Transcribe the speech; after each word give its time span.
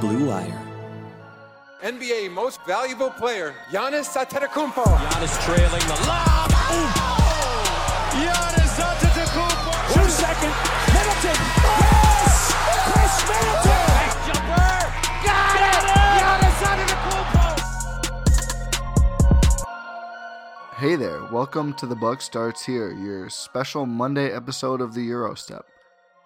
Blue 0.00 0.26
Wire. 0.26 0.62
NBA 1.82 2.30
Most 2.30 2.60
Valuable 2.64 3.10
Player, 3.10 3.52
Giannis 3.72 4.14
Antetokounmpo. 4.16 4.84
Giannis 4.84 5.36
trailing 5.44 5.82
the 5.88 5.94
lob. 6.06 6.50
Giannis 8.14 8.78
Antetokounmpo. 8.78 9.72
Two 9.94 10.08
second. 10.08 10.54
Middleton. 10.94 11.38
Yes! 11.82 12.54
Khris 12.86 13.14
Middleton. 13.26 13.82
Nice 13.98 14.18
jumper. 14.26 14.70
Got 15.26 15.62
it. 15.66 15.82
Giannis 16.20 16.60
Antetokounmpo. 16.70 17.58
Hey 20.76 20.94
there, 20.94 21.24
welcome 21.32 21.74
to 21.74 21.86
The 21.86 21.96
Buck 21.96 22.22
Starts 22.22 22.64
Here, 22.64 22.92
your 22.92 23.28
special 23.30 23.84
Monday 23.84 24.30
episode 24.30 24.80
of 24.80 24.94
the 24.94 25.10
Eurostep. 25.10 25.62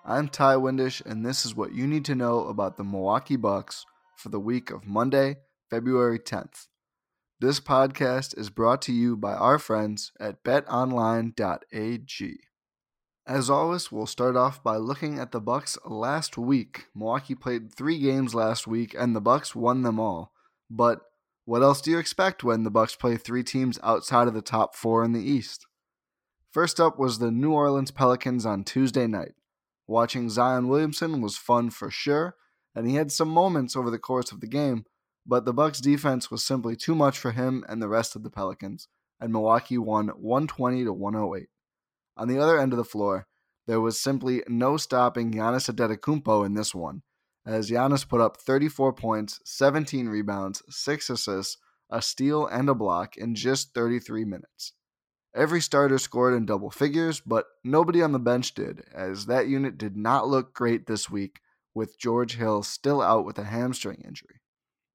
I'm 0.05 0.27
Ty 0.27 0.57
Windish, 0.57 1.01
and 1.07 1.25
this 1.25 1.47
is 1.47 1.55
what 1.55 1.75
you 1.75 1.87
need 1.87 2.05
to 2.07 2.17
know 2.17 2.49
about 2.49 2.77
the 2.77 2.83
Milwaukee 2.83 3.37
Bucks 3.37 3.87
for 4.17 4.31
the 4.31 4.41
week 4.41 4.73
of 4.73 4.85
Monday, 4.85 5.37
February 5.71 6.19
10th. 6.19 6.67
This 7.39 7.61
podcast 7.61 8.37
is 8.37 8.51
brought 8.51 8.83
to 8.83 8.93
you 8.93 9.17
by 9.17 9.35
our 9.35 9.61
friends 9.61 10.11
at 10.19 10.43
betonline.ag. 10.43 12.41
As 13.29 13.49
always, 13.49 13.93
we'll 13.93 14.07
start 14.07 14.35
off 14.35 14.61
by 14.61 14.77
looking 14.77 15.21
at 15.21 15.31
the 15.31 15.41
Bucks 15.41 15.79
last 15.85 16.37
week. 16.37 16.87
Milwaukee 16.97 17.37
played 17.37 17.73
3 17.73 17.97
games 18.01 18.35
last 18.35 18.67
week 18.67 18.97
and 18.99 19.15
the 19.15 19.21
Bucks 19.21 19.55
won 19.55 19.83
them 19.83 20.01
all. 20.01 20.33
But 20.69 20.99
what 21.45 21.63
else 21.63 21.81
do 21.81 21.93
you 21.93 21.99
expect 21.99 22.43
when 22.43 22.65
the 22.65 22.73
Bucks 22.73 22.97
play 22.97 23.17
3 23.17 23.45
teams 23.45 23.79
outside 23.85 24.27
of 24.27 24.35
the 24.35 24.43
top 24.43 24.75
4 24.75 25.05
in 25.05 25.13
the 25.13 25.23
East? 25.23 25.65
First 26.51 26.81
up 26.81 26.99
was 26.99 27.21
the 27.21 27.31
New 27.31 27.53
Orleans 27.53 27.93
Pelicans 27.93 28.45
on 28.45 28.65
Tuesday 28.65 29.07
night. 29.07 29.35
Watching 29.87 30.31
Zion 30.31 30.69
Williamson 30.69 31.21
was 31.21 31.37
fun 31.37 31.71
for 31.71 31.91
sure, 31.91 32.37
and 32.75 32.89
he 32.89 32.95
had 32.95 33.13
some 33.13 33.29
moments 33.29 33.77
over 33.77 33.91
the 33.91 33.99
course 33.99 34.33
of 34.33 34.41
the 34.41 34.47
game, 34.47 34.85
but 35.27 35.45
the 35.45 35.53
Bucks 35.53 35.81
defense 35.81 36.31
was 36.31 36.45
simply 36.45 36.77
too 36.77 36.95
much 36.95 37.19
for 37.19 37.33
him 37.33 37.65
and 37.69 37.83
the 37.83 37.89
rest 37.89 38.17
of 38.17 38.23
the 38.23 38.31
Pelicans, 38.31 38.89
and 39.21 39.33
Milwaukee 39.33 39.79
won 39.79 40.09
120 40.09 40.85
to 40.85 40.93
108. 40.93 41.49
On 42.17 42.29
the 42.29 42.39
other 42.39 42.59
end 42.59 42.73
of 42.73 42.77
the 42.77 42.85
floor, 42.85 43.27
there 43.67 43.81
was 43.81 43.99
simply 43.99 44.43
no 44.49 44.77
stopping 44.77 45.33
Giannis 45.33 45.73
Antetokounmpo 45.73 46.45
in 46.45 46.55
this 46.55 46.75
one, 46.75 47.03
as 47.47 47.71
Giannis 47.71 48.09
put 48.09 48.21
up 48.21 48.37
34 48.37 48.93
points, 48.93 49.41
17 49.45 50.09
rebounds, 50.09 50.63
6 50.69 51.11
assists, 51.11 51.59
a 51.91 52.01
steal, 52.01 52.47
and 52.47 52.69
a 52.69 52.75
block 52.75 53.17
in 53.17 53.35
just 53.35 53.75
33 53.75 54.25
minutes. 54.25 54.73
Every 55.35 55.63
starter 55.63 55.99
scored 55.99 56.35
in 56.35 56.45
double 56.45 56.71
figures, 56.71 57.21
but 57.21 57.47
nobody 57.65 58.03
on 58.03 58.13
the 58.13 58.19
bench 58.19 58.55
did, 58.55 58.85
as 58.93 59.25
that 59.27 59.49
unit 59.49 59.79
did 59.79 59.97
not 59.97 60.29
look 60.29 60.53
great 60.53 60.87
this 60.87 61.09
week, 61.09 61.41
with 61.75 61.99
George 61.99 62.37
Hill 62.37 62.63
still 62.63 63.01
out 63.01 63.25
with 63.25 63.39
a 63.39 63.45
hamstring 63.45 64.03
injury. 64.05 64.41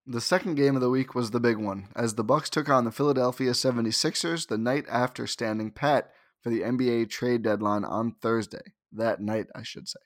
The 0.06 0.22
second 0.22 0.54
game 0.56 0.76
of 0.76 0.82
the 0.82 0.92
week 0.92 1.16
was 1.16 1.32
the 1.32 1.40
big 1.40 1.58
one, 1.58 1.88
as 1.96 2.14
the 2.14 2.24
Bucks 2.24 2.52
took 2.52 2.70
on 2.70 2.86
the 2.86 2.92
Philadelphia 2.92 3.52
76ers 3.52 4.48
the 4.48 4.60
night 4.60 4.86
after 4.88 5.26
standing 5.26 5.72
pat 5.72 6.12
for 6.44 6.52
the 6.52 6.62
NBA 6.62 7.10
trade 7.10 7.42
deadline 7.42 7.84
on 7.84 8.12
Thursday. 8.22 8.74
That 8.92 9.20
night, 9.20 9.48
I 9.56 9.64
should 9.64 9.90
say. 9.90 10.00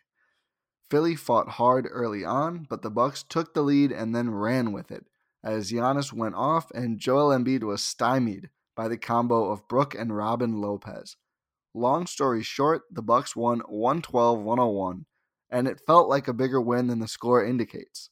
Philly 0.89 1.15
fought 1.15 1.49
hard 1.49 1.87
early 1.91 2.23
on, 2.23 2.65
but 2.69 2.83
the 2.83 2.89
Bucks 2.89 3.21
took 3.21 3.53
the 3.53 3.61
lead 3.61 3.91
and 3.91 4.15
then 4.15 4.31
ran 4.31 4.71
with 4.71 4.91
it, 4.91 5.05
as 5.43 5.71
Giannis 5.71 6.13
went 6.13 6.35
off 6.35 6.71
and 6.71 6.99
Joel 6.99 7.37
Embiid 7.37 7.63
was 7.63 7.83
stymied 7.83 8.49
by 8.75 8.87
the 8.87 8.97
combo 8.97 9.51
of 9.51 9.67
Brook 9.67 9.95
and 9.95 10.15
Robin 10.15 10.61
Lopez. 10.61 11.15
Long 11.73 12.05
story 12.05 12.43
short, 12.43 12.83
the 12.91 13.01
Bucks 13.01 13.35
won 13.35 13.61
112-101, 13.61 15.05
and 15.49 15.67
it 15.67 15.81
felt 15.85 16.09
like 16.09 16.27
a 16.27 16.33
bigger 16.33 16.59
win 16.59 16.87
than 16.87 16.99
the 16.99 17.07
score 17.07 17.43
indicates. 17.45 18.09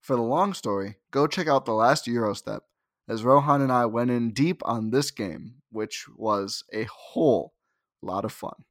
For 0.00 0.16
the 0.16 0.22
long 0.22 0.54
story, 0.54 0.96
go 1.10 1.26
check 1.26 1.48
out 1.48 1.64
the 1.64 1.72
last 1.72 2.06
Eurostep, 2.06 2.60
as 3.08 3.24
Rohan 3.24 3.62
and 3.62 3.72
I 3.72 3.86
went 3.86 4.10
in 4.10 4.32
deep 4.32 4.60
on 4.64 4.90
this 4.90 5.10
game, 5.10 5.62
which 5.70 6.06
was 6.16 6.64
a 6.72 6.84
whole 6.84 7.54
lot 8.02 8.24
of 8.24 8.32
fun. 8.32 8.64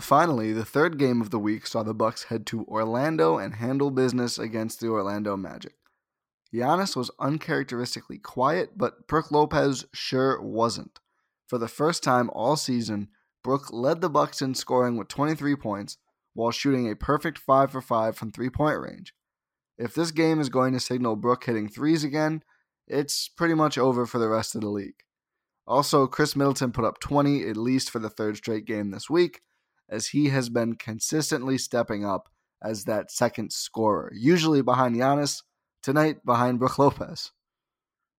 Finally, 0.00 0.52
the 0.52 0.64
third 0.64 0.98
game 0.98 1.20
of 1.20 1.30
the 1.30 1.38
week 1.38 1.66
saw 1.66 1.82
the 1.82 1.94
Bucks 1.94 2.24
head 2.24 2.46
to 2.46 2.64
Orlando 2.64 3.38
and 3.38 3.54
handle 3.54 3.90
business 3.90 4.38
against 4.38 4.80
the 4.80 4.88
Orlando 4.88 5.36
Magic. 5.36 5.74
Giannis 6.54 6.94
was 6.94 7.10
uncharacteristically 7.18 8.18
quiet, 8.18 8.76
but 8.76 9.06
Brook 9.06 9.30
Lopez 9.30 9.86
sure 9.92 10.40
wasn't. 10.40 11.00
For 11.46 11.58
the 11.58 11.68
first 11.68 12.02
time 12.02 12.30
all 12.32 12.56
season, 12.56 13.08
Brook 13.42 13.72
led 13.72 14.00
the 14.00 14.10
Bucks 14.10 14.42
in 14.42 14.54
scoring 14.54 14.96
with 14.96 15.08
23 15.08 15.56
points 15.56 15.98
while 16.34 16.50
shooting 16.50 16.90
a 16.90 16.96
perfect 16.96 17.38
5 17.38 17.72
for 17.72 17.80
5 17.80 18.16
from 18.16 18.30
three-point 18.30 18.80
range. 18.80 19.14
If 19.78 19.94
this 19.94 20.10
game 20.10 20.40
is 20.40 20.48
going 20.48 20.72
to 20.74 20.80
signal 20.80 21.16
Brook 21.16 21.44
hitting 21.44 21.68
threes 21.68 22.04
again, 22.04 22.42
it's 22.86 23.28
pretty 23.28 23.54
much 23.54 23.78
over 23.78 24.06
for 24.06 24.18
the 24.18 24.28
rest 24.28 24.54
of 24.54 24.60
the 24.60 24.68
league. 24.68 25.02
Also, 25.66 26.06
Khris 26.06 26.36
Middleton 26.36 26.72
put 26.72 26.84
up 26.84 27.00
20 27.00 27.48
at 27.48 27.56
least 27.56 27.90
for 27.90 27.98
the 27.98 28.10
third 28.10 28.36
straight 28.36 28.64
game 28.64 28.90
this 28.90 29.08
week, 29.08 29.40
as 29.88 30.08
he 30.08 30.28
has 30.28 30.48
been 30.48 30.74
consistently 30.74 31.56
stepping 31.56 32.04
up 32.04 32.28
as 32.62 32.84
that 32.84 33.10
second 33.10 33.52
scorer, 33.52 34.12
usually 34.14 34.62
behind 34.62 34.96
Giannis, 34.96 35.42
tonight 35.82 36.24
behind 36.24 36.58
Brook 36.60 36.78
Lopez. 36.78 37.32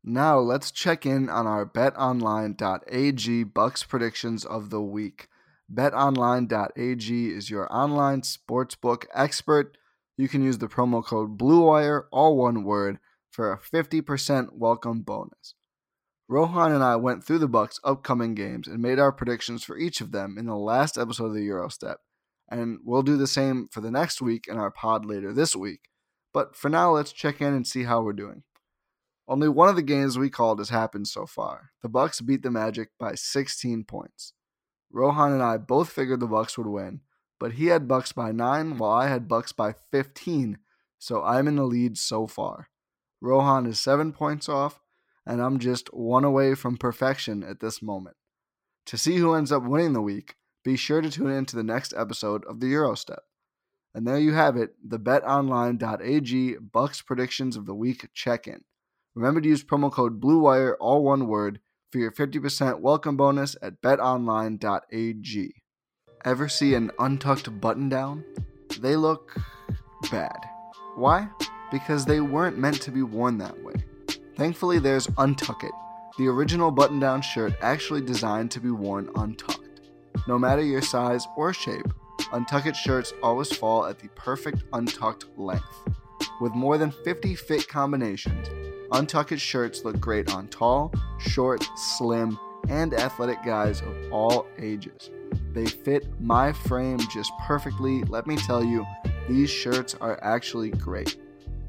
Now 0.03 0.37
let's 0.37 0.69
check 0.69 1.05
in 1.05 1.29
on 1.29 1.47
our 1.47 1.65
betonline.ag 1.65 3.43
Bucks 3.45 3.83
predictions 3.83 4.43
of 4.43 4.69
the 4.69 4.81
week. 4.81 5.29
BetOnline.ag 5.73 7.27
is 7.29 7.49
your 7.49 7.73
online 7.73 8.21
sportsbook 8.21 9.05
expert. 9.13 9.77
You 10.17 10.27
can 10.27 10.43
use 10.43 10.57
the 10.57 10.67
promo 10.67 11.03
code 11.03 11.37
BLUEWIRE, 11.37 12.03
all 12.11 12.37
one 12.37 12.65
word, 12.65 12.99
for 13.31 13.51
a 13.51 13.57
50% 13.57 14.49
welcome 14.51 15.01
bonus. 15.01 15.55
Rohan 16.27 16.71
and 16.71 16.83
I 16.83 16.97
went 16.97 17.23
through 17.23 17.39
the 17.39 17.47
Bucks' 17.47 17.79
upcoming 17.83 18.35
games 18.35 18.67
and 18.67 18.81
made 18.81 18.99
our 18.99 19.11
predictions 19.11 19.63
for 19.63 19.77
each 19.77 20.01
of 20.01 20.11
them 20.11 20.37
in 20.37 20.45
the 20.45 20.55
last 20.55 20.97
episode 20.97 21.27
of 21.27 21.33
the 21.33 21.47
Eurostep, 21.47 21.95
and 22.49 22.79
we'll 22.83 23.03
do 23.03 23.17
the 23.17 23.27
same 23.27 23.69
for 23.71 23.81
the 23.81 23.91
next 23.91 24.21
week 24.21 24.47
in 24.47 24.57
our 24.57 24.71
pod 24.71 25.05
later 25.05 25.33
this 25.33 25.55
week. 25.55 25.89
But 26.33 26.55
for 26.55 26.69
now, 26.69 26.91
let's 26.91 27.11
check 27.11 27.41
in 27.41 27.53
and 27.53 27.65
see 27.65 27.83
how 27.83 28.01
we're 28.01 28.13
doing. 28.13 28.43
Only 29.27 29.47
one 29.47 29.69
of 29.69 29.75
the 29.75 29.81
games 29.81 30.17
we 30.17 30.29
called 30.29 30.59
has 30.59 30.69
happened 30.69 31.07
so 31.07 31.25
far. 31.25 31.71
The 31.81 31.89
Bucks 31.89 32.19
beat 32.19 32.43
the 32.43 32.51
Magic 32.51 32.89
by 32.99 33.15
16 33.15 33.85
points. 33.85 34.33
Rohan 34.91 35.31
and 35.31 35.41
I 35.41 35.57
both 35.57 35.89
figured 35.89 36.19
the 36.19 36.27
Bucks 36.27 36.57
would 36.57 36.67
win, 36.67 37.01
but 37.39 37.53
he 37.53 37.67
had 37.67 37.87
Bucks 37.87 38.11
by 38.11 38.31
9 38.31 38.77
while 38.77 38.91
I 38.91 39.07
had 39.07 39.27
Bucks 39.27 39.51
by 39.51 39.75
15, 39.91 40.57
so 40.99 41.23
I'm 41.23 41.47
in 41.47 41.55
the 41.55 41.63
lead 41.63 41.97
so 41.97 42.27
far. 42.27 42.69
Rohan 43.21 43.65
is 43.65 43.79
7 43.79 44.11
points 44.11 44.49
off, 44.49 44.81
and 45.25 45.41
I'm 45.41 45.59
just 45.59 45.93
one 45.93 46.25
away 46.25 46.53
from 46.55 46.77
perfection 46.77 47.43
at 47.43 47.59
this 47.59 47.81
moment. 47.81 48.17
To 48.87 48.97
see 48.97 49.17
who 49.17 49.33
ends 49.33 49.51
up 49.51 49.63
winning 49.63 49.93
the 49.93 50.01
week, 50.01 50.35
be 50.63 50.75
sure 50.75 51.01
to 51.01 51.09
tune 51.09 51.31
in 51.31 51.45
to 51.45 51.55
the 51.55 51.63
next 51.63 51.93
episode 51.95 52.43
of 52.45 52.59
the 52.59 52.67
Eurostep. 52.67 53.19
And 53.95 54.07
there 54.07 54.17
you 54.17 54.33
have 54.33 54.57
it, 54.57 54.75
the 54.83 54.99
betonline.ag 54.99 56.57
Bucks 56.71 57.01
predictions 57.01 57.55
of 57.55 57.65
the 57.65 57.75
week 57.75 58.09
check-in. 58.13 58.63
Remember 59.15 59.39
to 59.39 59.47
use 59.47 59.63
promo 59.63 59.91
code 59.91 60.19
BLUEWIRE, 60.19 60.75
all 60.79 61.03
one 61.03 61.27
word, 61.27 61.59
for 61.91 61.99
your 61.99 62.11
50% 62.11 62.79
welcome 62.79 63.15
bonus 63.15 63.55
at 63.61 63.81
betonline.ag. 63.81 65.53
Ever 66.25 66.49
see 66.49 66.73
an 66.73 66.89
untucked 66.97 67.61
button 67.61 67.89
down? 67.89 68.23
They 68.79 68.95
look 68.95 69.35
bad. 70.09 70.37
Why? 70.95 71.27
Because 71.71 72.05
they 72.05 72.19
weren't 72.19 72.57
meant 72.57 72.81
to 72.81 72.91
be 72.91 73.03
worn 73.03 73.37
that 73.37 73.63
way. 73.63 73.75
Thankfully, 74.35 74.79
there's 74.79 75.05
Untuck 75.07 75.63
It, 75.63 75.71
the 76.17 76.27
original 76.27 76.71
button 76.71 76.99
down 76.99 77.21
shirt 77.21 77.53
actually 77.61 78.01
designed 78.01 78.49
to 78.51 78.59
be 78.59 78.71
worn 78.71 79.09
untucked. 79.15 79.91
No 80.27 80.39
matter 80.39 80.63
your 80.63 80.81
size 80.81 81.27
or 81.37 81.53
shape, 81.53 81.93
Untuck 82.31 82.65
It 82.65 82.75
shirts 82.75 83.13
always 83.21 83.55
fall 83.55 83.85
at 83.85 83.99
the 83.99 84.09
perfect 84.09 84.63
untucked 84.73 85.25
length. 85.37 85.83
With 86.41 86.53
more 86.53 86.77
than 86.77 86.91
50 86.91 87.35
fit 87.35 87.67
combinations, 87.67 88.49
Untucked 88.91 89.39
shirts 89.39 89.83
look 89.83 89.99
great 89.99 90.31
on 90.31 90.47
tall, 90.49 90.93
short, 91.17 91.67
slim, 91.75 92.37
and 92.69 92.93
athletic 92.93 93.43
guys 93.43 93.81
of 93.81 93.95
all 94.11 94.45
ages. 94.59 95.09
They 95.51 95.65
fit 95.65 96.07
my 96.21 96.53
frame 96.53 96.99
just 97.11 97.31
perfectly. 97.41 98.03
Let 98.03 98.27
me 98.27 98.35
tell 98.37 98.63
you, 98.63 98.85
these 99.27 99.49
shirts 99.49 99.95
are 99.99 100.19
actually 100.21 100.69
great. 100.71 101.17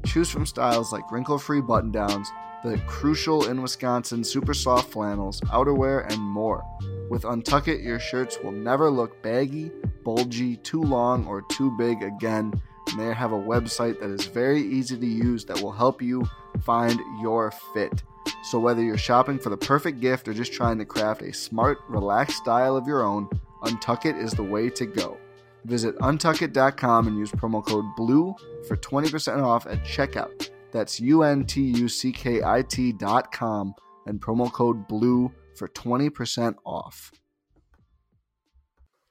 Choose 0.05 0.29
from 0.29 0.45
styles 0.45 0.93
like 0.93 1.11
wrinkle 1.11 1.39
free 1.39 1.61
button 1.61 1.91
downs, 1.91 2.31
the 2.63 2.77
crucial 2.85 3.47
in 3.47 3.61
Wisconsin 3.61 4.23
super 4.23 4.53
soft 4.53 4.91
flannels, 4.91 5.41
outerwear, 5.41 6.07
and 6.11 6.21
more. 6.21 6.63
With 7.09 7.23
Untuck 7.23 7.67
It, 7.67 7.81
your 7.81 7.99
shirts 7.99 8.37
will 8.43 8.51
never 8.51 8.89
look 8.89 9.21
baggy, 9.23 9.71
bulgy, 10.05 10.55
too 10.57 10.81
long, 10.81 11.27
or 11.27 11.41
too 11.41 11.75
big 11.77 12.01
again. 12.01 12.53
And 12.87 12.99
they 12.99 13.13
have 13.13 13.33
a 13.33 13.37
website 13.37 13.99
that 13.99 14.09
is 14.09 14.25
very 14.25 14.61
easy 14.61 14.97
to 14.97 15.05
use 15.05 15.43
that 15.45 15.61
will 15.61 15.73
help 15.73 16.01
you 16.01 16.25
find 16.63 16.99
your 17.19 17.51
fit. 17.73 18.03
So, 18.43 18.59
whether 18.59 18.81
you're 18.81 18.97
shopping 18.97 19.39
for 19.39 19.49
the 19.49 19.57
perfect 19.57 19.99
gift 19.99 20.27
or 20.27 20.33
just 20.33 20.53
trying 20.53 20.77
to 20.77 20.85
craft 20.85 21.21
a 21.23 21.33
smart, 21.33 21.79
relaxed 21.89 22.37
style 22.37 22.77
of 22.77 22.87
your 22.87 23.03
own, 23.03 23.27
Untuck 23.63 24.05
It 24.05 24.15
is 24.15 24.31
the 24.31 24.43
way 24.43 24.69
to 24.69 24.85
go. 24.85 25.17
Visit 25.65 25.97
untuckit.com 25.97 27.07
and 27.07 27.17
use 27.17 27.31
promo 27.31 27.65
code 27.65 27.85
BLUE 27.97 28.35
for 28.67 28.77
20% 28.77 29.41
off 29.43 29.65
at 29.65 29.83
checkout. 29.83 30.51
That's 30.71 30.99
U-N-T-U-C-K-I-T 30.99 32.91
dot 32.93 33.31
com 33.31 33.73
and 34.05 34.21
promo 34.21 34.51
code 34.51 34.87
BLUE 34.87 35.31
for 35.55 35.67
20% 35.69 36.55
off. 36.65 37.11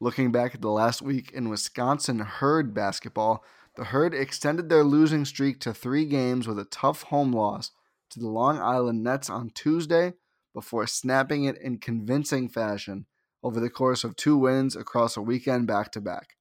Looking 0.05 0.33
back 0.33 0.55
at 0.55 0.61
the 0.61 0.69
last 0.69 1.01
week 1.01 1.33
in 1.33 1.49
Wisconsin 1.49 2.19
Herd 2.19 2.75
basketball, 2.75 3.43
the 3.75 3.85
Herd 3.85 4.13
extended 4.13 4.69
their 4.69 4.85
losing 4.85 5.25
streak 5.25 5.61
to 5.61 5.73
three 5.73 6.05
games 6.05 6.47
with 6.47 6.59
a 6.59 6.67
tough 6.67 7.05
home 7.05 7.33
loss 7.33 7.71
to 8.11 8.21
the 8.21 8.29
Long 8.29 8.59
Island 8.59 9.03
Nets 9.03 9.31
on 9.31 9.49
Tuesday 9.49 10.13
before 10.53 10.87
snapping 10.87 11.45
it 11.45 11.57
in 11.57 11.79
convincing 11.79 12.51
fashion 12.51 13.07
over 13.43 13.61
the 13.61 13.71
course 13.71 14.05
of 14.05 14.15
two 14.15 14.37
wins 14.37 14.77
across 14.77 15.17
a 15.17 15.23
weekend 15.23 15.67
back 15.67 15.91
to 15.93 16.03
back. 16.03 16.37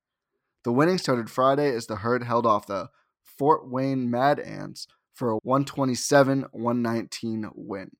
The 0.66 0.74
winning 0.74 0.98
started 0.98 1.30
Friday 1.30 1.74
as 1.74 1.88
the 1.88 1.96
Herd 1.96 2.26
held 2.26 2.46
off 2.46 2.68
the 2.68 2.90
Fort 3.24 3.70
Wayne 3.70 4.12
Mad 4.12 4.42
Ants 4.42 4.88
for 5.14 5.32
a 5.32 5.38
127 5.44 6.48
119 6.52 7.50
win. 7.56 7.92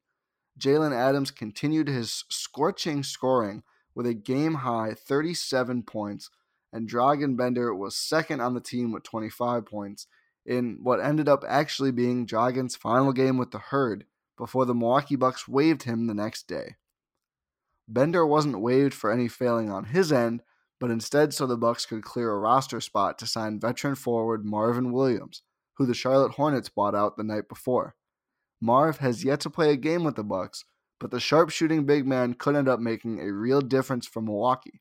Jalen 0.60 0.94
Adams 0.94 1.32
continued 1.32 1.88
his 1.88 2.26
scorching 2.30 3.02
scoring 3.02 3.64
with 3.96 4.06
a 4.06 4.14
game 4.14 4.56
high 4.56 4.94
37 4.94 5.84
points, 5.84 6.30
and 6.72 6.90
Dragan 6.90 7.38
Bender 7.38 7.74
was 7.74 7.96
second 7.96 8.42
on 8.42 8.54
the 8.54 8.62
team 8.62 8.92
with 8.92 9.04
25 9.04 9.66
points 9.66 10.08
in 10.46 10.80
what 10.82 11.00
ended 11.00 11.30
up 11.30 11.44
actually 11.48 11.92
being 11.92 12.26
Dragan's 12.26 12.76
final 12.76 13.14
game 13.14 13.38
with 13.38 13.52
the 13.52 13.60
Herd 13.60 14.06
before 14.38 14.66
the 14.66 14.74
Milwaukee 14.74 15.16
Bucks 15.16 15.48
waived 15.48 15.84
him 15.84 16.08
the 16.08 16.14
next 16.14 16.48
day. 16.48 16.76
Bender 17.88 18.26
wasn't 18.26 18.62
waived 18.62 18.94
for 18.94 19.12
any 19.12 19.28
failing 19.28 19.70
on 19.70 19.86
his 19.86 20.12
end, 20.12 20.42
but 20.80 20.90
instead 20.92 21.34
so 21.34 21.46
the 21.46 21.58
Bucks 21.58 21.86
could 21.86 22.04
clear 22.04 22.32
a 22.32 22.40
roster 22.40 22.82
spot 22.82 23.18
to 23.20 23.28
sign 23.28 23.60
veteran 23.60 23.96
forward 23.96 24.46
Marvin 24.46 24.92
Williams, 24.92 25.44
who 25.78 25.86
the 25.86 25.94
Charlotte 25.94 26.34
Hornets 26.34 26.70
bought 26.70 26.96
out 26.96 27.18
the 27.18 27.24
night 27.24 27.48
before. 27.48 27.96
Marv 28.62 28.98
has 28.98 29.24
yet 29.24 29.42
to 29.42 29.50
play 29.50 29.72
a 29.72 29.78
game 29.78 30.04
with 30.04 30.16
the 30.16 30.24
Bucks, 30.24 30.66
but 31.04 31.12
the 31.12 31.20
sharpshooting 31.20 31.86
big 31.86 32.08
man 32.08 32.34
could 32.34 32.56
end 32.56 32.70
up 32.70 32.80
making 32.80 33.20
a 33.20 33.30
real 33.30 33.60
difference 33.60 34.08
for 34.08 34.22
Milwaukee. 34.22 34.80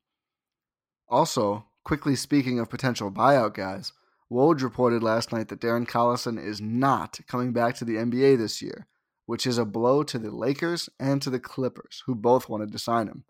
Also, 1.09 1.65
quickly 1.83 2.15
speaking 2.15 2.61
of 2.61 2.71
potential 2.71 3.11
buyout 3.11 3.55
guys, 3.55 3.93
Woj 4.31 4.63
reported 4.63 5.03
last 5.03 5.33
night 5.33 5.49
that 5.49 5.61
Darren 5.61 5.85
Collison 5.85 6.41
is 6.41 6.61
not 6.61 7.19
coming 7.27 7.53
back 7.53 7.75
to 7.75 7.85
the 7.85 7.97
NBA 7.97 8.39
this 8.39 8.63
year, 8.63 8.87
which 9.27 9.49
is 9.49 9.59
a 9.59 9.65
blow 9.65 10.05
to 10.05 10.17
the 10.17 10.31
Lakers 10.31 10.89
and 11.01 11.21
to 11.23 11.29
the 11.29 11.41
Clippers, 11.41 12.05
who 12.07 12.15
both 12.15 12.49
wanted 12.49 12.71
to 12.71 12.79
sign 12.79 13.09
him. 13.09 13.25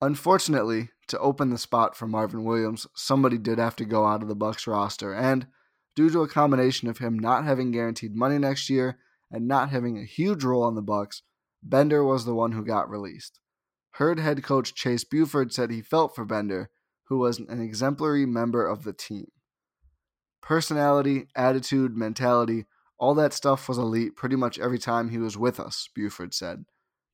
Unfortunately, 0.00 0.90
to 1.08 1.18
open 1.18 1.50
the 1.50 1.58
spot 1.58 1.96
for 1.96 2.06
Marvin 2.06 2.44
Williams, 2.44 2.86
somebody 2.94 3.36
did 3.36 3.58
have 3.58 3.74
to 3.74 3.84
go 3.84 4.06
out 4.06 4.22
of 4.22 4.28
the 4.28 4.36
Bucks 4.36 4.68
roster, 4.68 5.12
and 5.12 5.48
due 5.96 6.08
to 6.10 6.20
a 6.20 6.28
combination 6.28 6.88
of 6.88 6.98
him 6.98 7.18
not 7.18 7.44
having 7.44 7.72
guaranteed 7.72 8.14
money 8.14 8.38
next 8.38 8.70
year 8.70 8.96
and 9.28 9.48
not 9.48 9.70
having 9.70 9.98
a 9.98 10.04
huge 10.04 10.44
role 10.44 10.62
on 10.62 10.76
the 10.76 10.82
Bucks, 10.82 11.22
Bender 11.68 12.04
was 12.04 12.24
the 12.24 12.34
one 12.34 12.52
who 12.52 12.64
got 12.64 12.88
released. 12.88 13.40
Herd 13.92 14.18
head 14.18 14.42
coach 14.42 14.74
Chase 14.74 15.04
Buford 15.04 15.52
said 15.52 15.70
he 15.70 15.82
felt 15.82 16.14
for 16.14 16.24
Bender, 16.24 16.70
who 17.04 17.18
was 17.18 17.38
an 17.38 17.60
exemplary 17.60 18.26
member 18.26 18.66
of 18.66 18.84
the 18.84 18.92
team. 18.92 19.26
Personality, 20.42 21.28
attitude, 21.34 21.96
mentality, 21.96 22.66
all 22.98 23.14
that 23.14 23.32
stuff 23.32 23.68
was 23.68 23.78
elite 23.78 24.16
pretty 24.16 24.36
much 24.36 24.58
every 24.58 24.78
time 24.78 25.10
he 25.10 25.18
was 25.18 25.36
with 25.36 25.58
us, 25.58 25.88
Buford 25.94 26.34
said. 26.34 26.64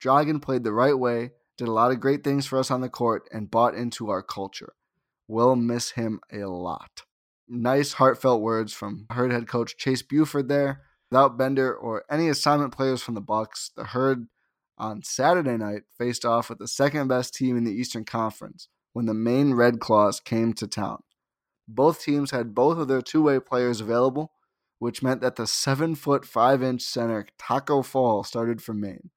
Dragan 0.03 0.43
played 0.43 0.65
the 0.65 0.73
right 0.73 0.99
way, 0.99 1.33
did 1.57 1.69
a 1.69 1.73
lot 1.73 1.93
of 1.93 2.01
great 2.01 2.23
things 2.25 2.47
for 2.47 2.59
us 2.59 2.71
on 2.71 2.81
the 2.81 2.89
court, 2.89 3.29
and 3.33 3.51
bought 3.51 3.75
into 3.75 4.11
our 4.11 4.23
culture. 4.23 4.75
We'll 5.29 5.57
miss 5.57 5.93
him 5.93 6.21
a 6.33 6.45
lot 6.45 7.03
nice, 7.53 7.95
heartfelt 7.95 8.41
words 8.41 8.73
from 8.73 9.07
Herd 9.11 9.31
head 9.31 9.47
coach 9.47 9.77
Chase 9.77 10.03
Buford 10.03 10.49
there. 10.49 10.83
Without 11.11 11.37
Bender 11.37 11.75
or 11.75 12.05
any 12.11 12.29
assignment 12.29 12.73
players 12.73 13.03
from 13.03 13.15
the 13.15 13.21
Bucks, 13.21 13.71
the 13.77 13.85
Herd 13.85 14.29
on 14.83 15.03
Saturday 15.05 15.57
night 15.57 15.83
faced 15.97 16.25
off 16.25 16.49
with 16.49 16.59
the 16.59 16.67
second 16.67 17.07
best 17.07 17.33
team 17.33 17.57
in 17.57 17.63
the 17.63 17.73
Eastern 17.73 18.05
Conference 18.05 18.69
when 18.93 19.07
the 19.07 19.15
Maine 19.15 19.55
Red 19.55 19.79
Claws 19.79 20.19
came 20.19 20.53
to 20.55 20.67
town. 20.67 21.05
Both 21.69 22.03
teams 22.03 22.33
had 22.33 22.55
both 22.55 22.77
of 22.79 22.89
their 22.89 23.01
two-way 23.01 23.39
players 23.39 23.81
available, 23.81 24.33
which 24.81 25.03
meant 25.03 25.21
that 25.21 25.37
the 25.37 25.47
seven 25.47 25.95
foot 25.95 26.25
five 26.25 26.63
inch 26.63 26.83
center 26.83 27.27
Taco 27.39 27.83
Fall 27.83 28.25
started 28.25 28.61
for 28.61 28.75
Maine. 28.75 29.11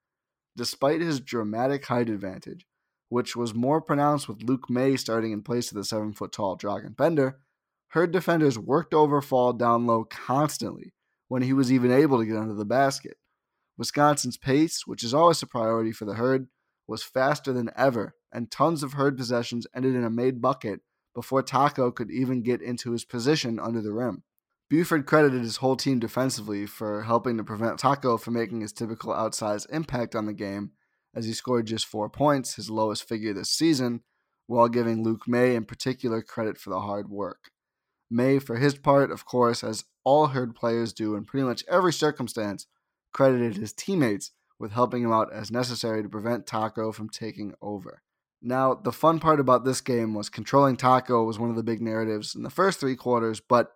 Despite 0.55 1.01
his 1.01 1.19
dramatic 1.19 1.84
height 1.88 2.10
advantage, 2.10 2.67
which 3.10 3.36
was 3.36 3.55
more 3.55 3.81
pronounced 3.81 4.29
with 4.29 4.43
Luke 4.43 4.69
May 4.69 4.95
starting 4.95 5.31
in 5.31 5.41
place 5.41 5.72
of 5.72 5.77
the 5.77 5.84
seven 5.84 6.13
foot 6.13 6.31
tall 6.31 6.55
Dragan 6.55 6.95
Bender, 6.95 7.39
Herd 7.89 8.12
defenders 8.12 8.60
worked 8.60 8.93
over 8.93 9.19
Fall 9.19 9.53
down 9.53 9.88
low 9.88 10.03
constantly 10.03 10.93
when 11.27 11.41
he 11.41 11.53
was 11.53 11.72
even 11.72 11.91
able 11.91 12.19
to 12.19 12.25
get 12.25 12.38
under 12.38 12.53
the 12.53 12.65
basket. 12.65 13.17
Wisconsin's 13.77 14.38
pace, 14.38 14.84
which 14.86 15.03
is 15.03 15.13
always 15.13 15.41
a 15.41 15.48
priority 15.48 15.91
for 15.91 16.05
the 16.05 16.15
Herd, 16.15 16.48
was 16.88 17.03
faster 17.03 17.51
than 17.51 17.72
ever, 17.75 18.15
and 18.32 18.51
tons 18.51 18.84
of 18.84 18.94
Herd 18.94 19.17
possessions 19.17 19.67
ended 19.75 19.96
in 19.96 20.03
a 20.03 20.10
made 20.10 20.41
bucket 20.41 20.82
before 21.13 21.41
Taco 21.41 21.91
could 21.91 22.12
even 22.12 22.44
get 22.44 22.62
into 22.62 22.91
his 22.91 23.05
position 23.05 23.60
under 23.60 23.82
the 23.82 23.94
rim. 23.94 24.24
Buford 24.70 25.05
credited 25.05 25.41
his 25.41 25.58
whole 25.58 25.75
team 25.75 26.00
defensively 26.00 26.65
for 26.65 27.03
helping 27.03 27.38
to 27.38 27.44
prevent 27.44 27.79
Taco 27.79 28.17
from 28.17 28.34
making 28.34 28.62
his 28.62 28.74
typical 28.74 29.13
outsized 29.13 29.67
impact 29.72 30.15
on 30.15 30.25
the 30.25 30.34
game, 30.34 30.72
as 31.13 31.25
he 31.25 31.34
scored 31.34 31.67
just 31.67 31.86
four 31.86 32.10
points, 32.10 32.55
his 32.55 32.70
lowest 32.70 33.08
figure 33.08 33.34
this 33.34 33.51
season, 33.51 34.01
while 34.48 34.67
giving 34.67 35.03
Luke 35.03 35.27
May 35.27 35.55
in 35.55 35.65
particular 35.65 36.22
credit 36.22 36.58
for 36.58 36.72
the 36.72 36.82
hard 36.82 37.10
work. 37.10 37.51
May, 38.10 38.39
for 38.39 38.58
his 38.58 38.75
part, 38.75 39.12
of 39.12 39.25
course, 39.25 39.63
as 39.63 39.86
all 40.03 40.27
Herd 40.27 40.55
players 40.55 40.94
do 40.94 41.15
in 41.15 41.25
pretty 41.25 41.46
much 41.46 41.63
every 41.70 41.94
circumstance, 41.94 42.67
credited 43.15 43.55
his 43.55 43.72
teammates 43.72 44.31
with 44.60 44.74
helping 44.74 45.01
him 45.01 45.12
out 45.13 45.31
as 45.31 45.50
necessary 45.50 46.03
to 46.03 46.10
prevent 46.10 46.45
Taco 46.45 46.91
from 46.91 47.07
taking 47.07 47.53
over. 47.62 48.01
Now, 48.41 48.74
the 48.74 48.91
fun 48.91 49.22
part 49.22 49.39
about 49.39 49.63
this 49.63 49.79
game 49.79 50.13
was 50.13 50.27
controlling 50.27 50.75
Taco 50.75 51.24
was 51.24 51.39
one 51.39 51.50
of 51.50 51.55
the 51.55 51.63
big 51.63 51.81
narratives 51.81 52.36
in 52.36 52.43
the 52.43 52.50
first 52.50 52.77
three 52.77 52.98
quarters, 52.98 53.39
but 53.39 53.72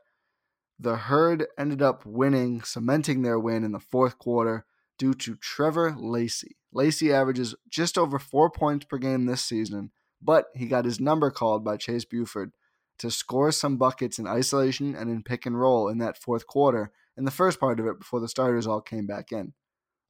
the 0.77 0.97
Herd 0.97 1.47
ended 1.57 1.81
up 1.81 2.05
winning, 2.05 2.61
cementing 2.63 3.21
their 3.21 3.39
win 3.39 3.63
in 3.63 3.71
the 3.71 3.79
fourth 3.79 4.17
quarter 4.17 4.65
due 4.97 5.13
to 5.13 5.35
Trevor 5.35 5.95
Lacey. 5.97 6.57
Lacey 6.73 7.13
averages 7.13 7.55
just 7.69 7.97
over 7.97 8.19
four 8.19 8.51
points 8.51 8.85
per 8.85 8.97
game 8.97 9.25
this 9.25 9.43
season, 9.43 9.91
but 10.21 10.47
he 10.53 10.65
got 10.65 10.83
his 10.83 10.99
number 10.99 11.31
called 11.31 11.63
by 11.63 11.77
Chase 11.77 12.03
Buford 12.03 12.51
to 12.99 13.09
score 13.09 13.51
some 13.51 13.77
buckets 13.77 14.19
in 14.19 14.27
isolation 14.27 14.95
and 14.95 15.09
in 15.09 15.23
pick 15.23 15.45
and 15.45 15.59
roll 15.59 15.89
in 15.89 15.97
that 15.97 16.17
fourth 16.17 16.45
quarter 16.45 16.91
in 17.17 17.25
the 17.25 17.31
first 17.31 17.59
part 17.59 17.79
of 17.79 17.87
it 17.87 17.99
before 17.99 18.19
the 18.19 18.27
starters 18.27 18.67
all 18.67 18.81
came 18.81 19.07
back 19.07 19.31
in. 19.31 19.53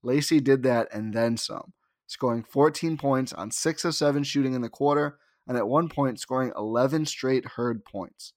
Lacey 0.04 0.40
did 0.40 0.64
that 0.64 0.88
and 0.94 1.14
then 1.14 1.38
some, 1.38 1.74
scoring 2.08 2.44
14 2.44 2.98
points 2.98 3.34
on 3.34 3.52
6 3.52 3.86
of 3.86 3.96
7 3.96 4.24
shooting 4.24 4.54
in 4.54 4.62
the 4.62 4.70
quarter 4.70 5.18
and 5.48 5.58
at 5.58 5.68
one 5.68 5.90
point 5.90 6.20
scoring 6.20 6.52
11 6.56 7.06
straight 7.06 7.46
herd 7.56 7.84
points. 7.84 8.34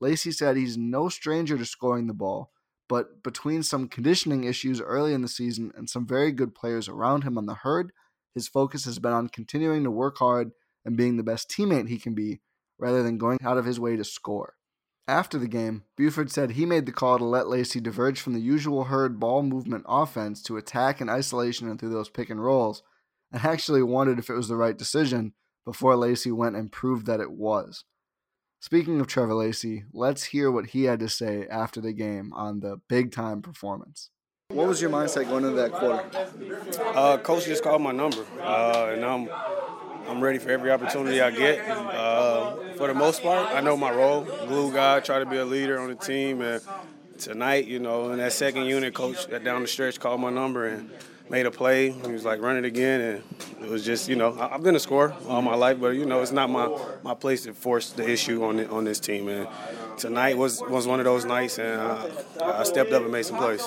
Lacey 0.00 0.32
said 0.32 0.56
he's 0.56 0.76
no 0.76 1.08
stranger 1.08 1.56
to 1.56 1.64
scoring 1.64 2.06
the 2.06 2.14
ball, 2.14 2.52
but 2.88 3.22
between 3.22 3.62
some 3.62 3.88
conditioning 3.88 4.44
issues 4.44 4.80
early 4.80 5.12
in 5.12 5.22
the 5.22 5.28
season 5.28 5.72
and 5.76 5.88
some 5.88 6.06
very 6.06 6.32
good 6.32 6.54
players 6.54 6.88
around 6.88 7.22
him 7.22 7.36
on 7.36 7.46
the 7.46 7.54
herd, 7.54 7.92
his 8.34 8.48
focus 8.48 8.84
has 8.84 8.98
been 8.98 9.12
on 9.12 9.28
continuing 9.28 9.84
to 9.84 9.90
work 9.90 10.18
hard 10.18 10.52
and 10.84 10.96
being 10.96 11.16
the 11.16 11.22
best 11.22 11.50
teammate 11.50 11.88
he 11.88 11.98
can 11.98 12.14
be 12.14 12.40
rather 12.78 13.02
than 13.02 13.18
going 13.18 13.38
out 13.44 13.58
of 13.58 13.64
his 13.64 13.80
way 13.80 13.96
to 13.96 14.04
score. 14.04 14.54
After 15.06 15.38
the 15.38 15.48
game, 15.48 15.84
Buford 15.96 16.30
said 16.30 16.50
he 16.50 16.66
made 16.66 16.84
the 16.84 16.92
call 16.92 17.18
to 17.18 17.24
let 17.24 17.48
Lacey 17.48 17.80
diverge 17.80 18.20
from 18.20 18.34
the 18.34 18.40
usual 18.40 18.84
herd 18.84 19.18
ball 19.18 19.42
movement 19.42 19.84
offense 19.88 20.42
to 20.42 20.58
attack 20.58 21.00
in 21.00 21.08
isolation 21.08 21.68
and 21.68 21.80
through 21.80 21.88
those 21.94 22.10
pick 22.10 22.28
and 22.28 22.44
rolls, 22.44 22.82
and 23.32 23.42
actually 23.44 23.82
wondered 23.82 24.18
if 24.18 24.28
it 24.28 24.34
was 24.34 24.48
the 24.48 24.56
right 24.56 24.76
decision 24.76 25.32
before 25.64 25.96
Lacey 25.96 26.30
went 26.30 26.56
and 26.56 26.70
proved 26.70 27.06
that 27.06 27.20
it 27.20 27.32
was. 27.32 27.84
Speaking 28.60 29.00
of 29.00 29.06
Trevor 29.06 29.34
Lacey, 29.34 29.84
let's 29.92 30.24
hear 30.24 30.50
what 30.50 30.66
he 30.66 30.84
had 30.84 31.00
to 31.00 31.08
say 31.08 31.46
after 31.48 31.80
the 31.80 31.92
game 31.92 32.32
on 32.34 32.60
the 32.60 32.80
big 32.88 33.12
time 33.12 33.40
performance. 33.40 34.10
What 34.48 34.66
was 34.66 34.80
your 34.80 34.90
mindset 34.90 35.28
going 35.28 35.44
into 35.44 35.56
that 35.56 35.72
quarter? 35.72 36.04
Uh, 36.94 37.18
coach 37.18 37.44
just 37.44 37.62
called 37.62 37.82
my 37.82 37.92
number, 37.92 38.24
uh, 38.40 38.92
and 38.92 39.04
I'm 39.04 39.28
I'm 40.08 40.20
ready 40.22 40.38
for 40.38 40.50
every 40.50 40.70
opportunity 40.70 41.20
I 41.20 41.30
get. 41.30 41.68
Uh, 41.68 42.56
for 42.78 42.86
the 42.86 42.94
most 42.94 43.22
part, 43.22 43.52
I 43.52 43.60
know 43.60 43.76
my 43.76 43.90
role. 43.90 44.22
Glue 44.22 44.72
guy, 44.72 45.00
try 45.00 45.18
to 45.18 45.26
be 45.26 45.36
a 45.36 45.44
leader 45.44 45.80
on 45.80 45.88
the 45.88 45.96
team. 45.96 46.40
And 46.40 46.62
tonight, 47.18 47.66
you 47.66 47.80
know, 47.80 48.12
in 48.12 48.18
that 48.18 48.32
second 48.32 48.66
unit, 48.66 48.94
coach 48.94 49.28
down 49.42 49.62
the 49.62 49.68
stretch 49.68 49.98
called 49.98 50.20
my 50.20 50.30
number 50.30 50.68
and 50.68 50.88
made 51.28 51.44
a 51.44 51.50
play. 51.50 51.90
He 51.90 52.12
was 52.12 52.24
like, 52.24 52.40
run 52.40 52.56
it 52.56 52.64
again. 52.64 53.00
And 53.00 53.24
it 53.60 53.68
was 53.68 53.84
just, 53.84 54.08
you 54.08 54.14
know, 54.14 54.38
I've 54.38 54.62
been 54.62 54.76
a 54.76 54.80
scorer 54.80 55.12
all 55.26 55.42
my 55.42 55.56
life, 55.56 55.80
but, 55.80 55.88
you 55.88 56.06
know, 56.06 56.22
it's 56.22 56.30
not 56.30 56.50
my, 56.50 56.68
my 57.02 57.14
place 57.14 57.42
to 57.42 57.52
force 57.52 57.90
the 57.90 58.08
issue 58.08 58.44
on 58.44 58.58
the, 58.58 58.70
on 58.70 58.84
this 58.84 59.00
team. 59.00 59.28
And 59.28 59.48
tonight 59.96 60.38
was, 60.38 60.62
was 60.62 60.86
one 60.86 61.00
of 61.00 61.04
those 61.04 61.24
nights, 61.24 61.58
and 61.58 61.80
uh, 61.80 62.08
I 62.40 62.62
stepped 62.62 62.92
up 62.92 63.02
and 63.02 63.10
made 63.10 63.26
some 63.26 63.38
plays. 63.38 63.66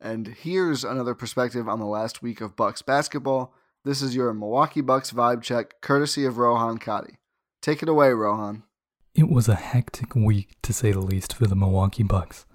And 0.00 0.28
here's 0.28 0.82
another 0.82 1.14
perspective 1.14 1.68
on 1.68 1.78
the 1.78 1.86
last 1.86 2.22
week 2.22 2.40
of 2.40 2.56
Bucks 2.56 2.80
basketball. 2.80 3.52
This 3.84 4.00
is 4.00 4.16
your 4.16 4.32
Milwaukee 4.32 4.80
Bucks 4.80 5.12
vibe 5.12 5.42
check, 5.42 5.80
courtesy 5.82 6.24
of 6.24 6.38
Rohan 6.38 6.78
Kadi. 6.78 7.18
Take 7.66 7.82
it 7.82 7.88
away, 7.88 8.12
Rohan. 8.12 8.62
It 9.12 9.28
was 9.28 9.48
a 9.48 9.56
hectic 9.56 10.14
week, 10.14 10.54
to 10.62 10.72
say 10.72 10.92
the 10.92 11.00
least, 11.00 11.34
for 11.34 11.48
the 11.48 11.56
Milwaukee 11.56 12.04
Bucks. 12.04 12.46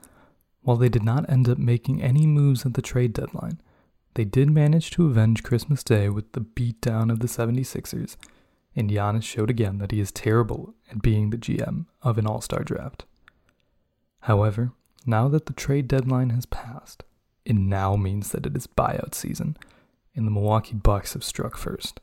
While 0.62 0.78
they 0.78 0.88
did 0.88 1.04
not 1.04 1.30
end 1.30 1.50
up 1.50 1.58
making 1.58 2.02
any 2.02 2.26
moves 2.26 2.66
at 2.66 2.76
the 2.76 2.82
trade 2.82 3.12
deadline, 3.12 3.60
they 4.14 4.24
did 4.24 4.50
manage 4.50 4.90
to 4.92 5.08
avenge 5.08 5.44
Christmas 5.44 5.84
Day 5.84 6.08
with 6.08 6.32
the 6.32 6.40
beatdown 6.40 7.12
of 7.12 7.20
the 7.20 7.28
76ers, 7.28 8.16
and 8.74 8.90
Giannis 8.90 9.24
showed 9.24 9.50
again 9.50 9.80
that 9.80 9.92
he 9.92 10.00
is 10.00 10.14
terrible 10.14 10.76
at 10.90 11.02
being 11.02 11.30
the 11.30 11.38
GM 11.38 11.88
of 12.02 12.18
an 12.18 12.26
all 12.26 12.40
star 12.40 12.64
draft. 12.64 13.04
However, 14.22 14.72
now 15.06 15.28
that 15.28 15.46
the 15.46 15.52
trade 15.52 15.90
deadline 15.90 16.30
has 16.30 16.46
passed, 16.46 17.04
it 17.44 17.58
now 17.58 17.98
means 17.98 18.32
that 18.32 18.46
it 18.46 18.56
is 18.56 18.66
buyout 18.66 19.14
season 19.14 19.58
and 20.16 20.26
the 20.26 20.32
Milwaukee 20.32 20.76
Bucks 20.76 21.12
have 21.16 21.24
struck 21.26 21.58
first. 21.58 22.00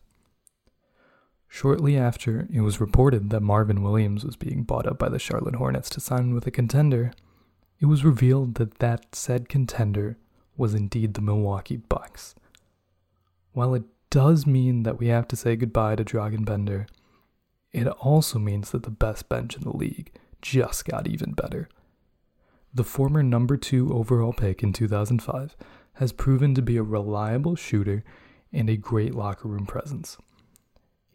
Shortly 1.49 1.97
after, 1.97 2.47
it 2.53 2.61
was 2.61 2.81
reported 2.81 3.31
that 3.31 3.41
Marvin 3.41 3.83
Williams 3.83 4.25
was 4.25 4.37
being 4.37 4.63
bought 4.63 4.87
up 4.87 4.99
by 4.99 5.09
the 5.09 5.19
Charlotte 5.19 5.57
Hornets 5.57 5.89
to 5.91 6.01
sign 6.01 6.35
with 6.35 6.47
a 6.47 6.51
contender. 6.51 7.13
It 7.81 7.87
was 7.87 8.05
revealed 8.05 8.57
that 8.57 8.79
that 8.81 9.15
said 9.15 9.49
contender 9.49 10.19
was 10.57 10.75
indeed 10.75 11.15
the 11.15 11.23
Milwaukee 11.23 11.77
Bucks. 11.77 12.35
While 13.53 13.75
it 13.75 13.85
does 14.11 14.47
mean 14.47 14.83
that 14.83 14.99
we 14.99 15.09
have 15.09 15.27
to 15.29 15.37
say 15.37 15.57
goodbye 15.57 15.97
to 15.97 16.05
Dragan 16.05 16.45
Bender, 16.45 16.87
it 17.73 17.87
also 17.87 18.39
means 18.39 18.71
that 18.71 18.83
the 18.83 18.91
best 18.91 19.29
bench 19.29 19.57
in 19.57 19.63
the 19.63 19.77
league 19.77 20.13
just 20.43 20.85
got 20.85 21.07
even 21.07 21.33
better. 21.33 21.69
The 22.73 22.85
former 22.85 23.23
number 23.23 23.57
two 23.57 23.93
overall 23.93 24.33
pick 24.33 24.63
in 24.63 24.73
2005 24.73 25.57
has 25.95 26.13
proven 26.13 26.55
to 26.55 26.63
be 26.63 26.77
a 26.77 26.83
reliable 26.83 27.57
shooter 27.57 28.05
and 28.53 28.69
a 28.69 28.77
great 28.77 29.15
locker 29.15 29.49
room 29.49 29.67
presence. 29.67 30.19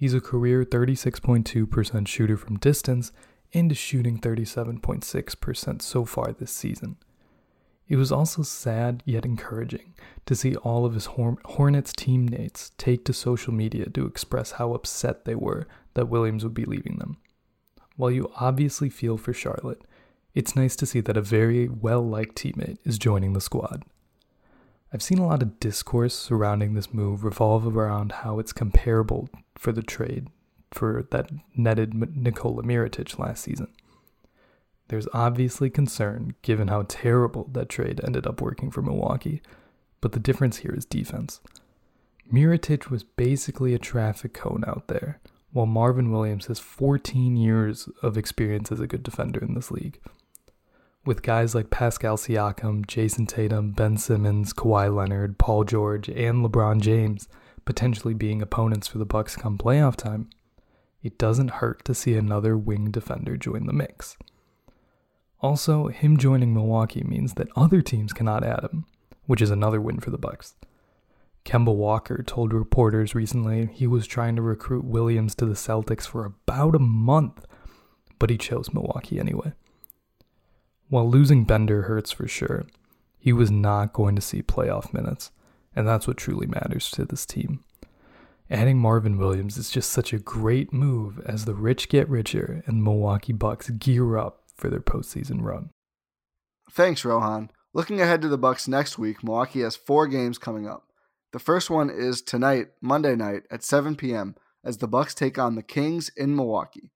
He's 0.03 0.13
a 0.13 0.19
career 0.19 0.65
36.2% 0.65 2.07
shooter 2.09 2.35
from 2.35 2.59
distance 2.59 3.13
and 3.53 3.71
is 3.71 3.77
shooting 3.77 4.19
37.6% 4.19 5.81
so 5.81 6.03
far 6.03 6.33
this 6.33 6.51
season. 6.51 6.97
It 7.87 7.95
was 7.95 8.11
also 8.11 8.41
sad 8.43 9.01
yet 9.05 9.23
encouraging 9.23 9.93
to 10.25 10.35
see 10.35 10.57
all 10.57 10.83
of 10.83 10.95
his 10.95 11.05
Hornets 11.05 11.93
teammates 11.93 12.73
take 12.77 13.05
to 13.05 13.13
social 13.13 13.53
media 13.53 13.85
to 13.91 14.05
express 14.05 14.51
how 14.51 14.73
upset 14.73 15.23
they 15.23 15.35
were 15.35 15.69
that 15.93 16.09
Williams 16.09 16.43
would 16.43 16.53
be 16.53 16.65
leaving 16.65 16.97
them. 16.97 17.15
While 17.95 18.11
you 18.11 18.29
obviously 18.35 18.89
feel 18.89 19.15
for 19.15 19.31
Charlotte, 19.31 19.83
it's 20.35 20.53
nice 20.53 20.75
to 20.75 20.85
see 20.85 20.99
that 20.99 21.15
a 21.15 21.21
very 21.21 21.69
well 21.69 22.05
liked 22.05 22.35
teammate 22.35 22.79
is 22.83 22.97
joining 22.97 23.31
the 23.31 23.39
squad. 23.39 23.85
I've 24.93 25.01
seen 25.01 25.17
a 25.17 25.25
lot 25.25 25.41
of 25.41 25.59
discourse 25.59 26.13
surrounding 26.13 26.75
this 26.75 26.93
move 26.93 27.23
revolve 27.23 27.65
around 27.65 28.11
how 28.11 28.37
it's 28.37 28.53
comparable 28.53 29.27
for 29.55 29.71
the 29.71 29.81
trade 29.81 30.27
for 30.71 31.07
that 31.09 31.31
netted 31.55 32.15
Nikola 32.15 32.61
Mirotic 32.61 33.17
last 33.17 33.43
season. 33.43 33.69
There's 34.89 35.07
obviously 35.11 35.71
concern 35.71 36.35
given 36.43 36.67
how 36.67 36.85
terrible 36.87 37.49
that 37.53 37.69
trade 37.69 38.01
ended 38.03 38.27
up 38.27 38.39
working 38.39 38.69
for 38.69 38.83
Milwaukee, 38.83 39.41
but 39.99 40.11
the 40.11 40.19
difference 40.19 40.57
here 40.57 40.75
is 40.77 40.85
defense. 40.85 41.41
Mirotic 42.31 42.91
was 42.91 43.03
basically 43.03 43.73
a 43.73 43.79
traffic 43.79 44.35
cone 44.35 44.63
out 44.67 44.89
there, 44.89 45.19
while 45.51 45.65
Marvin 45.65 46.11
Williams 46.11 46.45
has 46.47 46.59
14 46.59 47.35
years 47.35 47.89
of 48.03 48.15
experience 48.15 48.71
as 48.71 48.79
a 48.79 48.87
good 48.87 49.01
defender 49.01 49.39
in 49.39 49.55
this 49.55 49.71
league 49.71 49.99
with 51.05 51.21
guys 51.21 51.53
like 51.53 51.69
Pascal 51.69 52.17
Siakam, 52.17 52.85
Jayson 52.85 53.27
Tatum, 53.27 53.71
Ben 53.71 53.97
Simmons, 53.97 54.53
Kawhi 54.53 54.93
Leonard, 54.93 55.37
Paul 55.37 55.63
George, 55.63 56.07
and 56.09 56.45
LeBron 56.45 56.79
James 56.79 57.27
potentially 57.65 58.13
being 58.13 58.41
opponents 58.41 58.87
for 58.87 58.97
the 58.97 59.05
Bucks 59.05 59.35
come 59.35 59.57
playoff 59.57 59.95
time, 59.95 60.29
it 61.01 61.17
doesn't 61.17 61.51
hurt 61.51 61.83
to 61.85 61.93
see 61.93 62.15
another 62.15 62.57
wing 62.57 62.91
defender 62.91 63.37
join 63.37 63.65
the 63.65 63.73
mix. 63.73 64.17
Also, 65.41 65.87
him 65.87 66.17
joining 66.17 66.53
Milwaukee 66.53 67.03
means 67.03 67.33
that 67.33 67.49
other 67.55 67.81
teams 67.81 68.13
cannot 68.13 68.45
add 68.45 68.63
him, 68.71 68.85
which 69.25 69.41
is 69.41 69.51
another 69.51 69.81
win 69.81 69.99
for 69.99 70.09
the 70.09 70.17
Bucks. 70.17 70.55
Kemba 71.43 71.75
Walker 71.75 72.23
told 72.23 72.53
reporters 72.53 73.13
recently 73.13 73.69
he 73.73 73.85
was 73.85 74.07
trying 74.07 74.37
to 74.37 74.41
recruit 74.41 74.85
Williams 74.85 75.35
to 75.35 75.45
the 75.45 75.55
Celtics 75.55 76.07
for 76.07 76.23
about 76.23 76.75
a 76.75 76.79
month, 76.79 77.45
but 78.17 78.29
he 78.29 78.37
chose 78.37 78.73
Milwaukee 78.73 79.19
anyway. 79.19 79.51
While 80.93 81.09
losing 81.09 81.43
Bender 81.43 81.81
hurts 81.81 82.11
for 82.11 82.27
sure, 82.27 82.67
he 83.17 83.33
was 83.33 83.49
not 83.49 83.93
going 83.93 84.15
to 84.15 84.21
see 84.21 84.43
playoff 84.43 84.93
minutes, 84.93 85.31
and 85.75 85.87
that's 85.87 86.05
what 86.05 86.17
truly 86.17 86.45
matters 86.45 86.91
to 86.91 87.03
this 87.03 87.25
team. 87.25 87.63
Adding 88.47 88.77
Marvin 88.77 89.17
Williams 89.17 89.57
is 89.57 89.71
just 89.71 89.89
such 89.89 90.13
a 90.13 90.19
great 90.19 90.71
move 90.71 91.19
as 91.25 91.45
the 91.45 91.55
rich 91.55 91.89
get 91.89 92.07
richer 92.07 92.61
and 92.67 92.77
the 92.77 92.83
Milwaukee 92.83 93.33
Bucks 93.33 93.71
gear 93.71 94.19
up 94.19 94.43
for 94.55 94.69
their 94.69 94.81
postseason 94.81 95.41
run. 95.41 95.71
Thanks, 96.69 97.03
Rohan. 97.03 97.49
Looking 97.73 97.99
ahead 97.99 98.21
to 98.21 98.27
the 98.27 98.37
Bucks 98.37 98.67
next 98.67 98.99
week, 98.99 99.23
Milwaukee 99.23 99.61
has 99.61 99.75
four 99.75 100.05
games 100.05 100.37
coming 100.37 100.67
up. 100.67 100.83
The 101.31 101.39
first 101.39 101.71
one 101.71 101.89
is 101.89 102.21
tonight, 102.21 102.67
Monday 102.81 103.15
night 103.15 103.47
at 103.49 103.63
7 103.63 103.95
p.m. 103.95 104.35
as 104.63 104.77
the 104.77 104.87
Bucks 104.87 105.15
take 105.15 105.39
on 105.39 105.55
the 105.55 105.63
Kings 105.63 106.11
in 106.15 106.35
Milwaukee. 106.35 106.91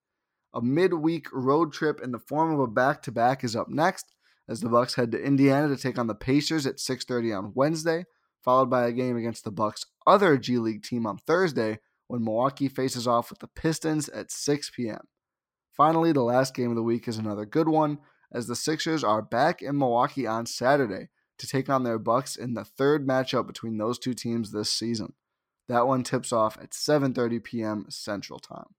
A 0.58 0.62
midweek 0.62 1.28
road 1.32 1.72
trip 1.72 2.02
in 2.02 2.12
the 2.12 2.18
form 2.18 2.52
of 2.52 2.60
a 2.60 2.66
back-to-back 2.66 3.44
is 3.44 3.56
up 3.56 3.70
next 3.70 4.16
as 4.50 4.60
the 4.60 4.70
Bucks 4.70 4.96
head 4.96 5.12
to 5.12 5.24
Indiana 5.24 5.68
to 5.68 5.80
take 5.80 6.00
on 6.00 6.08
the 6.08 6.16
Pacers 6.16 6.66
at 6.66 6.80
6:30 6.80 7.32
on 7.32 7.52
Wednesday, 7.54 8.06
followed 8.44 8.68
by 8.68 8.88
a 8.88 8.92
game 8.92 9.16
against 9.16 9.44
the 9.44 9.52
Bucks' 9.52 9.86
other 10.08 10.36
G 10.36 10.58
League 10.58 10.82
team 10.82 11.06
on 11.06 11.20
Thursday 11.20 11.78
when 12.08 12.24
Milwaukee 12.24 12.70
faces 12.70 13.08
off 13.08 13.30
with 13.30 13.38
the 13.38 13.48
Pistons 13.48 14.10
at 14.10 14.32
6 14.32 14.72
p.m. 14.72 15.02
Finally, 15.74 16.12
the 16.12 16.24
last 16.24 16.56
game 16.56 16.72
of 16.72 16.76
the 16.76 16.82
week 16.82 17.08
is 17.08 17.20
another 17.20 17.46
good 17.46 17.68
one 17.70 18.00
as 18.32 18.48
the 18.48 18.56
Sixers 18.56 19.04
are 19.04 19.22
back 19.22 19.62
in 19.62 19.78
Milwaukee 19.78 20.26
on 20.26 20.48
Saturday 20.48 21.10
to 21.38 21.46
take 21.46 21.70
on 21.70 21.84
their 21.84 22.00
Bucks 22.00 22.36
in 22.36 22.56
the 22.56 22.66
third 22.66 23.08
matchup 23.08 23.46
between 23.46 23.78
those 23.78 24.00
two 24.00 24.16
teams 24.16 24.52
this 24.52 24.72
season. 24.72 25.14
That 25.68 25.86
one 25.86 26.02
tips 26.02 26.34
off 26.34 26.58
at 26.60 26.72
7:30 26.72 27.44
p.m. 27.44 27.86
Central 27.90 28.40
Time. 28.40 28.74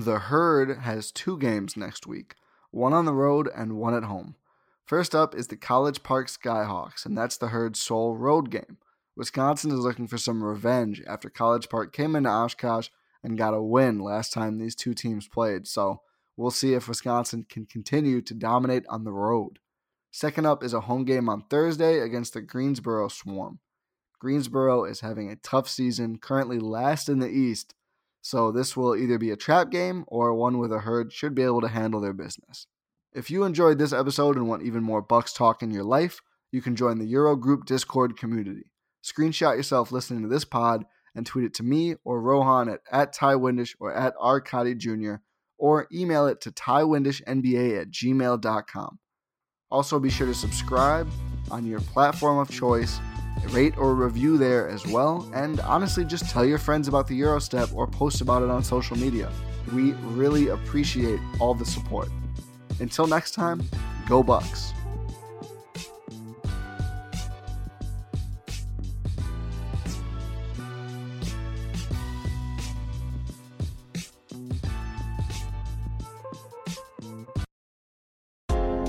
The 0.00 0.20
Herd 0.20 0.78
has 0.82 1.10
two 1.10 1.36
games 1.38 1.76
next 1.76 2.06
week, 2.06 2.36
one 2.70 2.92
on 2.92 3.04
the 3.04 3.12
road 3.12 3.50
and 3.52 3.78
one 3.78 3.94
at 3.94 4.04
home. 4.04 4.36
First 4.84 5.12
up 5.12 5.34
is 5.34 5.48
the 5.48 5.56
College 5.56 6.04
Park 6.04 6.28
Skyhawks, 6.28 7.04
and 7.04 7.18
that's 7.18 7.36
the 7.36 7.48
Herd's 7.48 7.80
sole 7.80 8.14
road 8.16 8.48
game. 8.48 8.78
Wisconsin 9.16 9.72
is 9.72 9.80
looking 9.80 10.06
for 10.06 10.16
some 10.16 10.44
revenge 10.44 11.02
after 11.08 11.28
College 11.28 11.68
Park 11.68 11.92
came 11.92 12.14
into 12.14 12.30
Oshkosh 12.30 12.90
and 13.24 13.36
got 13.36 13.54
a 13.54 13.60
win 13.60 13.98
last 13.98 14.32
time 14.32 14.58
these 14.58 14.76
two 14.76 14.94
teams 14.94 15.26
played, 15.26 15.66
so 15.66 16.02
we'll 16.36 16.52
see 16.52 16.74
if 16.74 16.86
Wisconsin 16.86 17.44
can 17.50 17.66
continue 17.66 18.20
to 18.22 18.34
dominate 18.34 18.84
on 18.88 19.02
the 19.02 19.10
road. 19.10 19.58
Second 20.12 20.46
up 20.46 20.62
is 20.62 20.72
a 20.72 20.82
home 20.82 21.06
game 21.06 21.28
on 21.28 21.42
Thursday 21.50 21.98
against 21.98 22.34
the 22.34 22.40
Greensboro 22.40 23.08
Swarm. 23.08 23.58
Greensboro 24.20 24.84
is 24.84 25.00
having 25.00 25.28
a 25.28 25.34
tough 25.34 25.68
season, 25.68 26.18
currently 26.18 26.60
last 26.60 27.08
in 27.08 27.18
the 27.18 27.28
East, 27.28 27.74
so 28.20 28.50
this 28.50 28.76
will 28.76 28.96
either 28.96 29.18
be 29.18 29.30
a 29.30 29.36
trap 29.36 29.70
game 29.70 30.04
or 30.06 30.34
one 30.34 30.58
where 30.58 30.68
the 30.68 30.80
herd 30.80 31.12
should 31.12 31.34
be 31.34 31.42
able 31.42 31.60
to 31.60 31.68
handle 31.68 32.00
their 32.00 32.12
business. 32.12 32.66
If 33.12 33.30
you 33.30 33.44
enjoyed 33.44 33.78
this 33.78 33.92
episode 33.92 34.36
and 34.36 34.48
want 34.48 34.62
even 34.62 34.82
more 34.82 35.02
Bucks 35.02 35.32
talk 35.32 35.62
in 35.62 35.70
your 35.70 35.84
life, 35.84 36.20
you 36.52 36.62
can 36.62 36.76
join 36.76 36.98
the 36.98 37.06
Euro 37.06 37.36
Group 37.36 37.64
Discord 37.64 38.16
community. 38.16 38.70
Screenshot 39.02 39.56
yourself 39.56 39.92
listening 39.92 40.22
to 40.22 40.28
this 40.28 40.44
pod 40.44 40.84
and 41.14 41.26
tweet 41.26 41.46
it 41.46 41.54
to 41.54 41.62
me 41.62 41.96
or 42.04 42.20
Rohan 42.20 42.68
at, 42.68 42.80
at 42.92 43.12
Ty 43.12 43.34
Windish 43.34 43.74
or 43.80 43.92
at 43.92 44.16
Arcadi 44.16 44.76
Jr. 44.76 45.16
or 45.56 45.86
email 45.92 46.26
it 46.26 46.40
to 46.42 46.50
tywindishnba 46.50 47.80
at 47.80 47.90
gmail.com. 47.90 48.98
Also, 49.70 49.98
be 49.98 50.10
sure 50.10 50.26
to 50.26 50.34
subscribe 50.34 51.08
on 51.50 51.66
your 51.66 51.80
platform 51.80 52.38
of 52.38 52.50
choice, 52.50 52.98
rate 53.46 53.76
or 53.78 53.94
review 53.94 54.38
there 54.38 54.68
as 54.68 54.86
well, 54.86 55.30
and 55.34 55.60
honestly, 55.60 56.04
just 56.04 56.30
tell 56.30 56.44
your 56.44 56.58
friends 56.58 56.88
about 56.88 57.06
the 57.06 57.20
Eurostep 57.20 57.74
or 57.74 57.86
post 57.86 58.20
about 58.20 58.42
it 58.42 58.50
on 58.50 58.62
social 58.62 58.96
media. 58.96 59.30
We 59.72 59.92
really 59.92 60.48
appreciate 60.48 61.20
all 61.40 61.54
the 61.54 61.64
support. 61.64 62.08
Until 62.80 63.06
next 63.06 63.32
time, 63.32 63.68
go 64.06 64.22
Bucks. 64.22 64.72